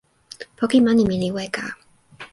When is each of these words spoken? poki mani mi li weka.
poki 0.57 0.77
mani 0.85 1.03
mi 1.09 1.15
li 1.21 1.29
weka. 1.35 1.65